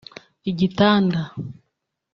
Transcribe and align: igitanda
igitanda 0.49 1.21